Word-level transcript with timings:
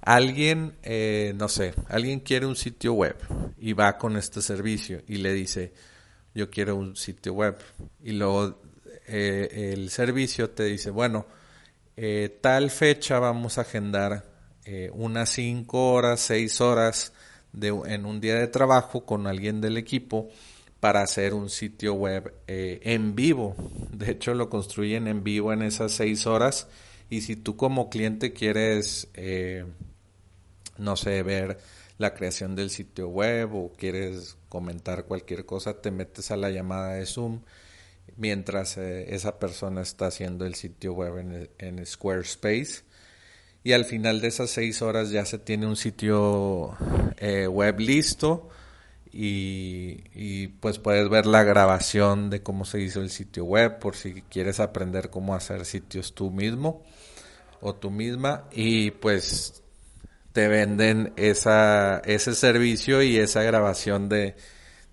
alguien, 0.00 0.74
eh, 0.82 1.32
no 1.36 1.48
sé, 1.48 1.74
alguien 1.88 2.20
quiere 2.20 2.46
un 2.46 2.56
sitio 2.56 2.94
web 2.94 3.16
y 3.58 3.72
va 3.72 3.96
con 3.96 4.16
este 4.16 4.42
servicio 4.42 5.02
y 5.06 5.18
le 5.18 5.32
dice, 5.32 5.72
yo 6.34 6.50
quiero 6.50 6.76
un 6.76 6.96
sitio 6.96 7.34
web. 7.34 7.56
Y 8.02 8.12
luego 8.12 8.60
eh, 9.06 9.72
el 9.72 9.90
servicio 9.90 10.50
te 10.50 10.64
dice, 10.64 10.90
bueno, 10.90 11.26
tal 12.40 12.70
fecha 12.70 13.18
vamos 13.18 13.56
a 13.56 13.62
agendar 13.62 14.24
unas 14.92 15.30
5 15.30 15.92
horas, 15.92 16.20
6 16.20 16.60
horas 16.60 17.12
en 17.60 18.06
un 18.06 18.20
día 18.20 18.36
de 18.36 18.48
trabajo 18.48 19.04
con 19.04 19.26
alguien 19.26 19.60
del 19.60 19.76
equipo 19.76 20.28
para 20.80 21.02
hacer 21.02 21.34
un 21.34 21.48
sitio 21.48 21.94
web 21.94 22.34
eh, 22.46 22.80
en 22.82 23.14
vivo. 23.14 23.56
De 23.92 24.10
hecho, 24.10 24.34
lo 24.34 24.50
construyen 24.50 25.08
en 25.08 25.24
vivo 25.24 25.52
en 25.52 25.62
esas 25.62 25.92
seis 25.92 26.26
horas. 26.26 26.68
Y 27.08 27.22
si 27.22 27.36
tú 27.36 27.56
como 27.56 27.88
cliente 27.88 28.32
quieres, 28.32 29.08
eh, 29.14 29.64
no 30.78 30.96
sé, 30.96 31.22
ver 31.22 31.58
la 31.98 32.12
creación 32.12 32.54
del 32.54 32.70
sitio 32.70 33.08
web 33.08 33.54
o 33.54 33.72
quieres 33.72 34.36
comentar 34.48 35.04
cualquier 35.04 35.46
cosa, 35.46 35.80
te 35.80 35.90
metes 35.90 36.30
a 36.30 36.36
la 36.36 36.50
llamada 36.50 36.94
de 36.94 37.06
Zoom 37.06 37.40
mientras 38.16 38.76
eh, 38.76 39.14
esa 39.14 39.38
persona 39.38 39.82
está 39.82 40.06
haciendo 40.06 40.46
el 40.46 40.54
sitio 40.54 40.92
web 40.92 41.18
en, 41.18 41.50
en 41.58 41.84
Squarespace 41.86 42.82
y 43.66 43.72
al 43.72 43.84
final 43.84 44.20
de 44.20 44.28
esas 44.28 44.50
seis 44.50 44.80
horas 44.80 45.10
ya 45.10 45.26
se 45.26 45.40
tiene 45.40 45.66
un 45.66 45.74
sitio 45.74 46.76
eh, 47.16 47.48
web 47.48 47.80
listo 47.80 48.48
y, 49.12 50.46
pues 50.60 50.78
puedes 50.78 51.08
ver 51.08 51.26
la 51.26 51.42
grabación 51.42 52.30
de 52.30 52.44
cómo 52.44 52.64
se 52.64 52.80
hizo 52.80 53.00
el 53.00 53.10
sitio 53.10 53.44
web 53.44 53.80
por 53.80 53.96
si 53.96 54.22
quieres 54.22 54.60
aprender 54.60 55.10
cómo 55.10 55.34
hacer 55.34 55.64
sitios 55.64 56.14
tú 56.14 56.30
mismo 56.30 56.84
o 57.60 57.74
tú 57.74 57.90
misma 57.90 58.44
y 58.52 58.92
pues 58.92 59.64
te 60.32 60.46
venden 60.46 61.12
esa, 61.16 61.98
ese 62.04 62.36
servicio 62.36 63.02
y 63.02 63.16
esa 63.16 63.42
grabación 63.42 64.08
de, 64.08 64.36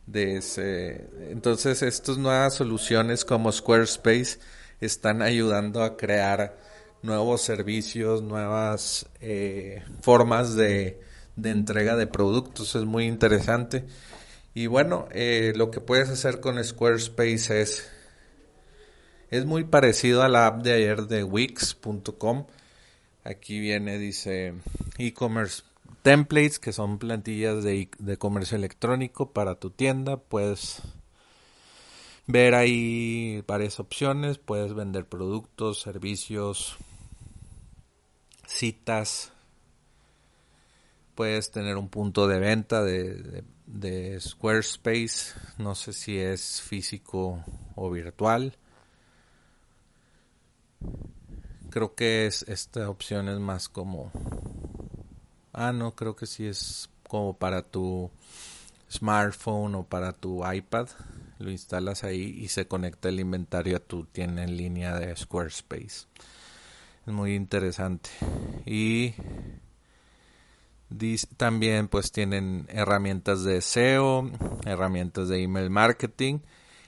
de 0.08 0.38
ese. 0.38 1.10
Entonces 1.30 1.84
estas 1.84 2.18
nuevas 2.18 2.56
soluciones 2.56 3.24
como 3.24 3.52
Squarespace 3.52 4.40
están 4.82 5.22
ayudando 5.22 5.84
a 5.84 5.96
crear 5.96 6.73
nuevos 7.04 7.42
servicios, 7.42 8.24
nuevas 8.24 9.06
eh, 9.22 9.84
formas 10.02 10.56
de, 10.56 11.00
entrega 11.44 11.96
de 11.96 12.08
productos. 12.08 12.76
Es 12.76 12.86
muy 12.86 13.06
interesante. 13.06 13.86
Y 14.56 14.68
bueno, 14.68 15.08
eh, 15.12 15.54
lo 15.56 15.70
que 15.70 15.82
puedes 15.82 16.10
hacer 16.10 16.40
con 16.40 16.64
Squarespace 16.64 17.62
es, 17.62 17.92
es 19.30 19.46
muy 19.46 19.66
parecido 19.66 20.24
a 20.24 20.30
la 20.30 20.48
app 20.48 20.64
de 20.64 20.74
ayer 20.74 21.08
de 21.08 21.24
Wix.com. 21.24 22.46
Aquí 23.26 23.60
viene, 23.60 23.98
dice 23.98 24.54
e-commerce 24.98 25.64
templates, 26.02 26.60
que 26.60 26.74
son 26.74 27.00
plantillas 27.00 27.64
de, 27.64 27.90
de 27.98 28.18
comercio 28.18 28.58
electrónico 28.58 29.32
para 29.32 29.56
tu 29.56 29.70
tienda. 29.72 30.18
Puedes 30.18 30.82
ver 32.28 32.56
ahí 32.56 33.44
varias 33.48 33.80
opciones. 33.80 34.38
Puedes 34.38 34.74
vender 34.74 35.06
productos, 35.06 35.82
servicios, 35.82 36.78
citas, 38.48 39.32
puedes 41.16 41.52
tener 41.52 41.78
un 41.78 41.90
punto 41.90 42.28
de 42.28 42.40
venta 42.40 42.84
de, 42.84 43.44
Squarespace, 44.20 45.34
no 45.58 45.76
sé 45.76 45.94
si 45.94 46.20
es 46.20 46.62
físico 46.62 47.44
o 47.76 47.90
virtual. 47.90 48.56
Creo 51.70 51.96
que 51.96 52.28
es 52.28 52.44
esta 52.48 52.90
opción 52.90 53.30
es 53.30 53.40
más 53.40 53.68
como 53.68 54.12
ah 55.54 55.72
no, 55.72 55.96
creo 55.96 56.16
que 56.16 56.28
sí 56.28 56.46
es 56.46 56.90
como 57.08 57.38
para 57.38 57.62
tu 57.62 58.12
smartphone 58.92 59.76
o 59.76 59.84
para 59.84 60.14
tu 60.14 60.46
iPad. 60.46 60.88
Lo 61.40 61.52
instalas 61.52 62.04
ahí 62.04 62.38
y 62.40 62.48
se 62.50 62.68
conecta 62.68 63.10
el 63.10 63.20
inventario 63.20 63.78
a 63.78 63.80
tu 63.80 64.06
tienda 64.06 64.44
en 64.44 64.56
línea 64.56 64.98
de 65.00 65.16
Squarespace. 65.16 66.08
Es 67.06 67.14
muy 67.14 67.36
interesante. 67.36 68.10
Y 68.66 69.14
también 71.38 71.88
pues 71.88 72.12
tienen 72.12 72.66
herramientas 72.70 73.44
de 73.44 73.62
SEO, 73.62 74.32
herramientas 74.66 75.30
de 75.30 75.42
email 75.42 75.70
marketing 75.70 76.40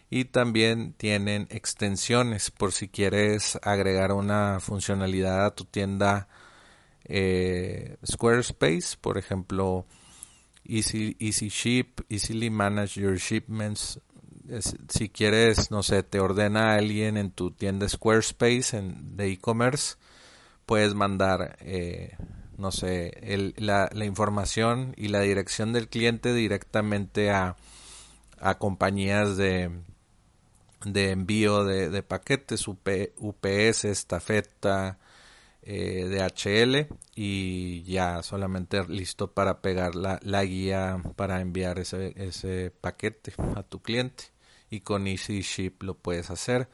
y 0.09 0.26
también 0.26 0.94
tienen 0.94 1.48
extensiones 1.50 2.52
por 2.52 2.72
si 2.72 2.88
quieres 2.88 3.59
agregar 3.64 4.12
una 4.12 4.59
funcionalidad 4.59 5.46
a 5.46 5.56
tu 5.56 5.66
tienda 5.66 6.28
eh, 7.06 7.97
Squarespace, 8.06 8.97
por 9.02 9.18
ejemplo 9.18 9.86
Easy, 10.64 11.16
Easy 11.20 11.50
Ship, 11.50 12.02
Easily 12.09 12.50
Manage 12.50 13.00
Your 13.00 13.18
Shipments. 13.18 14.00
Si 14.89 15.09
quieres, 15.09 15.72
no 15.72 15.83
sé, 15.83 16.03
te 16.03 16.19
ordena 16.19 16.75
alguien 16.75 17.17
en 17.17 17.31
tu 17.31 17.51
tienda 17.51 17.88
Squarespace 17.89 18.78
en, 18.78 19.17
de 19.17 19.31
e-commerce 19.31 19.95
puedes 20.66 20.94
mandar, 20.94 21.57
eh, 21.61 22.16
no 22.57 22.72
sé, 22.72 23.53
la, 23.57 23.89
información 24.05 24.94
y 24.97 25.09
la 25.09 25.22
dirección 25.22 25.73
del 25.73 25.88
cliente 25.88 26.34
directamente 26.34 27.29
a, 27.31 27.55
a 28.39 28.57
compañías 28.57 29.38
de, 29.38 29.72
de 30.85 31.11
envío 31.11 31.63
de, 31.63 32.03
paquetes, 32.03 32.67
UPS, 32.67 33.85
estafeta, 33.85 34.97
eh, 35.67 36.05
DHL 36.07 36.95
y 37.16 37.81
ya 37.84 38.22
solamente 38.22 38.84
listo 38.88 39.31
para 39.31 39.61
pegar 39.61 39.95
la, 39.95 40.19
la 40.22 40.44
guía 40.45 41.01
para 41.16 41.41
enviar 41.41 41.79
ese, 41.79 42.13
ese 42.17 42.72
paquete 42.81 43.34
a 43.55 43.63
tu 43.63 43.81
cliente 43.81 44.34
y 44.70 44.81
con 44.81 45.08
Easy 45.08 45.42
Ship 45.42 45.74
lo 45.81 45.96
puedes 45.96 46.29
hacer 46.29 46.70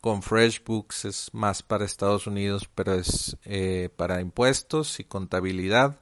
con 0.00 0.22
FreshBooks 0.22 1.04
es 1.04 1.34
más 1.34 1.62
para 1.62 1.84
Estados 1.84 2.26
Unidos, 2.26 2.68
pero 2.74 2.94
es 2.94 3.36
eh, 3.44 3.90
para 3.96 4.20
impuestos 4.20 4.98
y 4.98 5.04
contabilidad. 5.04 6.00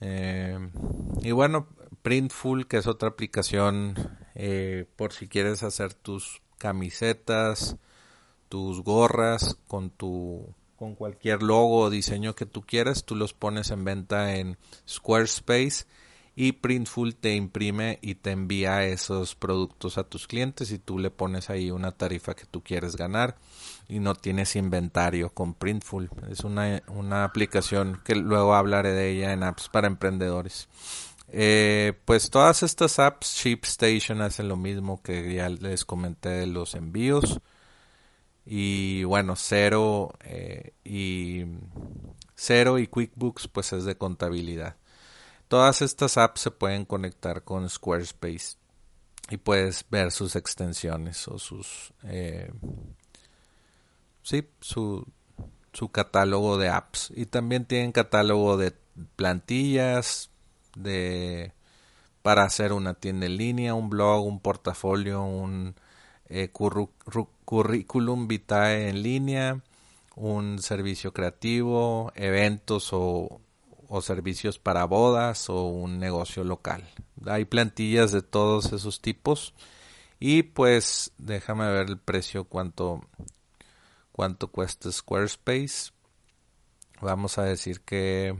Eh, 0.00 0.58
y 1.22 1.32
bueno, 1.32 1.66
Printful, 2.02 2.66
que 2.66 2.78
es 2.78 2.86
otra 2.86 3.08
aplicación 3.08 3.96
eh, 4.34 4.86
por 4.96 5.12
si 5.12 5.28
quieres 5.28 5.62
hacer 5.62 5.94
tus 5.94 6.42
camisetas, 6.58 7.76
tus 8.48 8.82
gorras 8.82 9.56
con 9.66 9.90
tu 9.90 10.54
con 10.76 10.96
cualquier 10.96 11.44
logo 11.44 11.78
o 11.78 11.90
diseño 11.90 12.34
que 12.34 12.44
tú 12.44 12.62
quieras, 12.62 13.04
tú 13.04 13.14
los 13.14 13.34
pones 13.34 13.70
en 13.70 13.84
venta 13.84 14.34
en 14.34 14.58
Squarespace 14.88 15.86
y 16.34 16.52
Printful 16.52 17.14
te 17.14 17.34
imprime 17.34 17.98
y 18.00 18.14
te 18.14 18.30
envía 18.30 18.84
esos 18.84 19.34
productos 19.34 19.98
a 19.98 20.04
tus 20.04 20.26
clientes 20.26 20.70
y 20.70 20.78
tú 20.78 20.98
le 20.98 21.10
pones 21.10 21.50
ahí 21.50 21.70
una 21.70 21.92
tarifa 21.92 22.34
que 22.34 22.46
tú 22.46 22.62
quieres 22.62 22.96
ganar 22.96 23.36
y 23.88 23.98
no 23.98 24.14
tienes 24.14 24.56
inventario 24.56 25.30
con 25.30 25.54
Printful. 25.54 26.08
Es 26.30 26.40
una, 26.40 26.82
una 26.88 27.24
aplicación 27.24 28.00
que 28.04 28.14
luego 28.14 28.54
hablaré 28.54 28.92
de 28.92 29.10
ella 29.10 29.32
en 29.32 29.42
apps 29.42 29.68
para 29.68 29.88
emprendedores. 29.88 30.68
Eh, 31.28 31.94
pues 32.04 32.30
todas 32.30 32.62
estas 32.62 32.98
apps, 32.98 33.42
ShipStation 33.42 34.22
hace 34.22 34.42
lo 34.42 34.56
mismo 34.56 35.02
que 35.02 35.34
ya 35.34 35.48
les 35.48 35.84
comenté 35.84 36.30
de 36.30 36.46
los 36.46 36.74
envíos. 36.74 37.40
Y 38.44 39.04
bueno, 39.04 39.34
Cero 39.36 40.12
eh, 40.24 40.72
y 40.84 41.44
Cero 42.34 42.78
y 42.78 42.86
QuickBooks 42.86 43.48
pues 43.48 43.72
es 43.72 43.84
de 43.84 43.96
contabilidad. 43.96 44.76
Todas 45.52 45.82
estas 45.82 46.16
apps 46.16 46.40
se 46.40 46.50
pueden 46.50 46.86
conectar 46.86 47.44
con 47.44 47.68
Squarespace 47.68 48.56
y 49.28 49.36
puedes 49.36 49.84
ver 49.90 50.10
sus 50.10 50.34
extensiones 50.34 51.28
o 51.28 51.38
sus 51.38 51.92
eh, 52.04 52.50
sí 54.22 54.48
su, 54.62 55.06
su 55.74 55.90
catálogo 55.90 56.56
de 56.56 56.70
apps. 56.70 57.12
Y 57.14 57.26
también 57.26 57.66
tienen 57.66 57.92
catálogo 57.92 58.56
de 58.56 58.72
plantillas 59.14 60.30
de 60.74 61.52
para 62.22 62.44
hacer 62.44 62.72
una 62.72 62.94
tienda 62.94 63.26
en 63.26 63.36
línea 63.36 63.74
un 63.74 63.90
blog 63.90 64.26
un 64.26 64.40
portafolio 64.40 65.22
un 65.22 65.74
eh, 66.30 66.48
currículum 67.44 68.26
vitae 68.26 68.88
en 68.88 69.02
línea 69.02 69.60
un 70.16 70.62
servicio 70.62 71.12
creativo 71.12 72.10
eventos 72.14 72.88
o 72.94 73.42
o 73.94 74.00
servicios 74.00 74.58
para 74.58 74.86
bodas 74.86 75.50
o 75.50 75.66
un 75.66 75.98
negocio 75.98 76.44
local. 76.44 76.82
Hay 77.26 77.44
plantillas 77.44 78.10
de 78.10 78.22
todos 78.22 78.72
esos 78.72 79.02
tipos 79.02 79.52
y 80.18 80.44
pues 80.44 81.12
déjame 81.18 81.70
ver 81.70 81.90
el 81.90 81.98
precio 81.98 82.44
cuánto 82.44 83.02
cuánto 84.10 84.48
cuesta 84.48 84.90
Squarespace. 84.90 85.90
Vamos 87.02 87.36
a 87.36 87.42
decir 87.42 87.82
que 87.82 88.34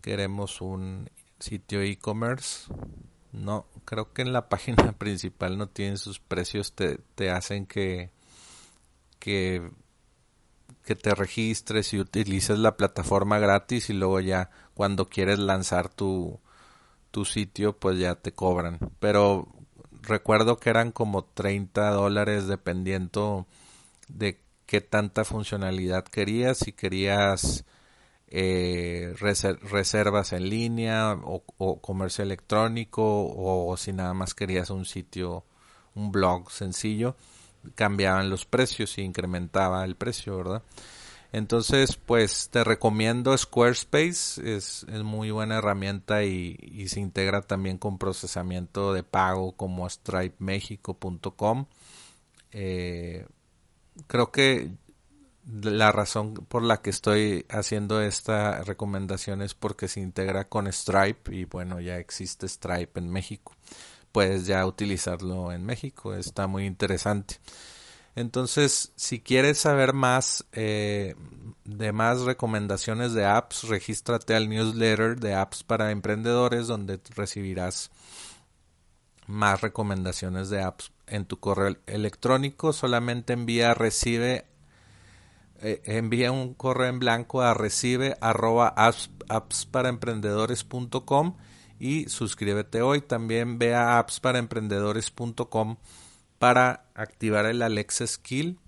queremos 0.00 0.62
un 0.62 1.10
sitio 1.38 1.82
e-commerce. 1.82 2.72
No, 3.32 3.66
creo 3.84 4.14
que 4.14 4.22
en 4.22 4.32
la 4.32 4.48
página 4.48 4.92
principal 4.92 5.58
no 5.58 5.68
tienen 5.68 5.98
sus 5.98 6.20
precios, 6.20 6.72
te, 6.72 7.00
te 7.16 7.30
hacen 7.30 7.66
que, 7.66 8.08
que 9.18 9.70
que 10.84 10.94
te 10.94 11.14
registres 11.14 11.92
y 11.94 11.98
utilices 11.98 12.58
la 12.58 12.76
plataforma 12.76 13.38
gratis 13.38 13.90
y 13.90 13.94
luego 13.94 14.20
ya 14.20 14.50
cuando 14.74 15.08
quieres 15.08 15.38
lanzar 15.38 15.88
tu, 15.88 16.40
tu 17.10 17.24
sitio 17.24 17.76
pues 17.78 17.98
ya 17.98 18.16
te 18.16 18.32
cobran. 18.32 18.78
Pero 19.00 19.48
recuerdo 20.02 20.58
que 20.58 20.70
eran 20.70 20.92
como 20.92 21.24
30 21.24 21.90
dólares 21.90 22.46
dependiendo 22.46 23.46
de 24.08 24.40
qué 24.66 24.80
tanta 24.80 25.24
funcionalidad 25.24 26.04
querías, 26.04 26.58
si 26.58 26.72
querías 26.72 27.64
eh, 28.28 29.14
reservas 29.16 30.32
en 30.32 30.48
línea 30.50 31.14
o, 31.14 31.44
o, 31.58 31.80
comercio 31.80 32.24
electrónico 32.24 33.02
o 33.04 33.76
si 33.76 33.92
nada 33.92 34.12
más 34.14 34.34
querías 34.34 34.70
un 34.70 34.84
sitio, 34.84 35.44
un 35.94 36.12
blog 36.12 36.50
sencillo 36.50 37.16
cambiaban 37.74 38.30
los 38.30 38.44
precios 38.46 38.98
y 38.98 39.02
incrementaba 39.02 39.84
el 39.84 39.96
precio, 39.96 40.36
¿verdad? 40.36 40.62
Entonces, 41.34 41.96
pues 41.96 42.48
te 42.50 42.62
recomiendo 42.62 43.36
Squarespace, 43.36 44.56
es, 44.56 44.86
es 44.88 45.02
muy 45.02 45.32
buena 45.32 45.58
herramienta 45.58 46.22
y, 46.22 46.86
se 46.88 47.00
integra 47.00 47.42
también 47.42 47.76
con 47.76 47.98
procesamiento 47.98 48.92
de 48.92 49.02
pago 49.02 49.50
como 49.56 49.90
stripemexico.com. 49.90 51.66
Eh, 52.52 53.26
creo 54.06 54.30
que 54.30 54.70
la 55.62 55.90
razón 55.90 56.34
por 56.34 56.62
la 56.62 56.80
que 56.82 56.90
estoy 56.90 57.46
haciendo 57.48 58.00
esta 58.00 58.62
recomendación 58.62 59.42
es 59.42 59.54
porque 59.54 59.88
se 59.88 60.00
integra 60.00 60.48
con 60.48 60.72
Stripe 60.72 61.34
y 61.34 61.46
bueno, 61.46 61.80
ya 61.80 61.98
existe 61.98 62.46
Stripe 62.46 63.00
en 63.00 63.10
México 63.10 63.56
puedes 64.14 64.46
ya 64.46 64.64
utilizarlo 64.64 65.50
en 65.50 65.66
México. 65.66 66.14
Está 66.14 66.46
muy 66.46 66.66
interesante. 66.66 67.40
Entonces, 68.14 68.92
si 68.94 69.18
quieres 69.18 69.58
saber 69.58 69.92
más 69.92 70.44
eh, 70.52 71.16
de 71.64 71.90
más 71.90 72.20
recomendaciones 72.20 73.12
de 73.12 73.26
apps, 73.26 73.64
regístrate 73.64 74.36
al 74.36 74.48
newsletter 74.48 75.18
de 75.18 75.34
apps 75.34 75.64
para 75.64 75.90
emprendedores 75.90 76.68
donde 76.68 77.00
recibirás 77.16 77.90
más 79.26 79.62
recomendaciones 79.62 80.48
de 80.48 80.62
apps 80.62 80.92
en 81.08 81.24
tu 81.24 81.40
correo 81.40 81.76
electrónico. 81.86 82.72
Solamente 82.72 83.32
envía 83.32 83.74
recibe 83.74 84.44
eh, 85.60 85.82
envía 85.86 86.30
un 86.30 86.54
correo 86.54 86.86
en 86.86 87.00
blanco 87.00 87.42
a 87.42 87.52
recibe 87.52 88.16
arroba 88.20 88.68
apps, 88.76 89.10
y 91.78 92.08
suscríbete 92.08 92.82
hoy. 92.82 93.00
También 93.00 93.58
ve 93.58 93.74
a 93.74 93.98
appsparaemprendedores.com 93.98 95.76
para 96.38 96.86
activar 96.94 97.46
el 97.46 97.62
Alexa 97.62 98.06
Skill 98.06 98.58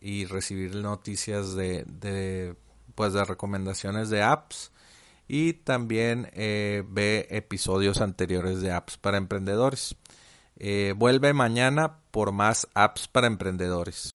y 0.00 0.24
recibir 0.24 0.74
noticias 0.76 1.54
de, 1.54 1.84
de 1.84 2.56
pues 2.94 3.12
de 3.12 3.24
recomendaciones 3.24 4.10
de 4.10 4.22
apps 4.22 4.72
y 5.32 5.52
también 5.52 6.28
eh, 6.32 6.82
ve 6.88 7.28
episodios 7.30 8.00
anteriores 8.00 8.60
de 8.62 8.72
apps 8.72 8.96
para 8.96 9.16
emprendedores. 9.16 9.94
Eh, 10.56 10.92
vuelve 10.96 11.32
mañana 11.32 11.98
por 12.10 12.32
más 12.32 12.66
apps 12.74 13.06
para 13.06 13.28
emprendedores. 13.28 14.08